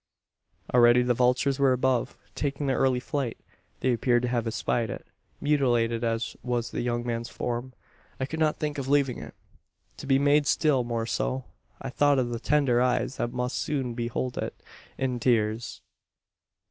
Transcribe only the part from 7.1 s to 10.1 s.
form, I could not think of leaving it, to